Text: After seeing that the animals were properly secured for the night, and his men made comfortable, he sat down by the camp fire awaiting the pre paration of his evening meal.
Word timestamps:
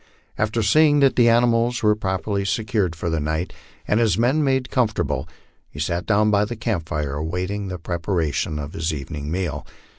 After 0.35 0.63
seeing 0.63 0.99
that 1.01 1.15
the 1.15 1.29
animals 1.29 1.83
were 1.83 1.93
properly 1.95 2.43
secured 2.43 2.95
for 2.95 3.07
the 3.11 3.19
night, 3.19 3.53
and 3.87 3.99
his 3.99 4.17
men 4.17 4.43
made 4.43 4.71
comfortable, 4.71 5.29
he 5.69 5.79
sat 5.79 6.07
down 6.07 6.31
by 6.31 6.43
the 6.43 6.55
camp 6.55 6.89
fire 6.89 7.13
awaiting 7.13 7.67
the 7.67 7.77
pre 7.77 7.97
paration 7.97 8.59
of 8.59 8.73
his 8.73 8.91
evening 8.91 9.29
meal. 9.29 9.63